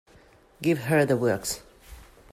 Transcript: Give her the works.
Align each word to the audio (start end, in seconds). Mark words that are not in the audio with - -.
Give 0.63 0.79
her 0.85 1.05
the 1.05 1.15
works. 1.15 1.61